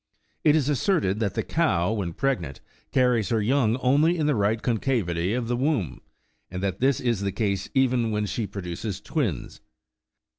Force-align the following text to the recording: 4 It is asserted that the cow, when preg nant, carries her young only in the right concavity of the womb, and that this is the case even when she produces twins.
4 0.41 0.49
It 0.49 0.55
is 0.55 0.67
asserted 0.67 1.19
that 1.19 1.35
the 1.35 1.43
cow, 1.43 1.93
when 1.93 2.11
preg 2.11 2.39
nant, 2.39 2.59
carries 2.91 3.29
her 3.29 3.39
young 3.39 3.77
only 3.81 4.17
in 4.17 4.25
the 4.25 4.33
right 4.33 4.59
concavity 4.59 5.35
of 5.35 5.47
the 5.47 5.55
womb, 5.55 6.01
and 6.49 6.63
that 6.63 6.79
this 6.79 6.99
is 6.99 7.21
the 7.21 7.31
case 7.31 7.69
even 7.75 8.09
when 8.09 8.25
she 8.25 8.47
produces 8.47 8.99
twins. 8.99 9.61